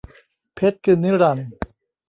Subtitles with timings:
[0.55, 1.47] เพชรคือนิรันดร์